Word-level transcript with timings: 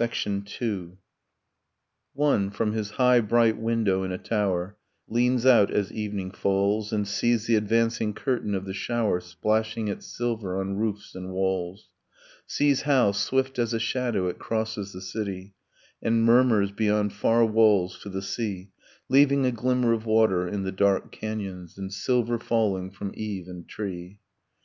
II. 0.00 0.98
One, 2.14 2.50
from 2.50 2.72
his 2.72 2.90
high 2.98 3.20
bright 3.20 3.56
window 3.56 4.02
in 4.02 4.10
a 4.10 4.18
tower, 4.18 4.76
Leans 5.06 5.46
out, 5.46 5.70
as 5.70 5.92
evening 5.92 6.32
falls, 6.32 6.92
And 6.92 7.06
sees 7.06 7.46
the 7.46 7.54
advancing 7.54 8.12
curtain 8.12 8.56
of 8.56 8.64
the 8.64 8.74
shower 8.74 9.20
Splashing 9.20 9.86
its 9.86 10.08
silver 10.08 10.60
on 10.60 10.78
roofs 10.78 11.14
and 11.14 11.30
walls: 11.30 11.90
Sees 12.44 12.82
how, 12.82 13.12
swift 13.12 13.56
as 13.56 13.72
a 13.72 13.78
shadow, 13.78 14.26
it 14.26 14.40
crosses 14.40 14.92
the 14.92 15.00
city, 15.00 15.54
And 16.02 16.24
murmurs 16.24 16.72
beyond 16.72 17.12
far 17.12 17.46
walls 17.46 18.00
to 18.00 18.08
the 18.08 18.20
sea, 18.20 18.72
Leaving 19.08 19.46
a 19.46 19.52
glimmer 19.52 19.92
of 19.92 20.06
water 20.06 20.48
in 20.48 20.64
the 20.64 20.72
dark 20.72 21.12
canyons, 21.12 21.78
And 21.78 21.92
silver 21.92 22.40
falling 22.40 22.90
from 22.90 23.12
eave 23.14 23.46
and 23.46 23.68
tree. 23.68 24.18